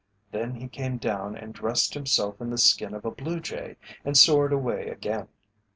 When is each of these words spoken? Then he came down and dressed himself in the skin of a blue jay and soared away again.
Then 0.31 0.55
he 0.55 0.67
came 0.67 0.97
down 0.97 1.35
and 1.37 1.53
dressed 1.53 1.93
himself 1.93 2.41
in 2.41 2.49
the 2.49 2.57
skin 2.57 2.95
of 2.95 3.05
a 3.05 3.11
blue 3.11 3.39
jay 3.39 3.77
and 4.03 4.17
soared 4.17 4.51
away 4.51 4.87
again. 4.89 5.27